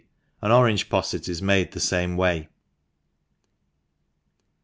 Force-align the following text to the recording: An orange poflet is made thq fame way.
An 0.41 0.49
orange 0.51 0.89
poflet 0.89 1.29
is 1.29 1.43
made 1.43 1.71
thq 1.73 1.87
fame 1.87 2.17
way. 2.17 2.49